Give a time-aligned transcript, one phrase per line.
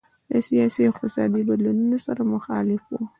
[0.31, 3.01] له سیاسي او اقتصادي بدلونونو سره مخالف وو.